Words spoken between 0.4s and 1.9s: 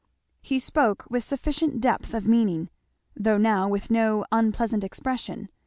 He spoke with sufficient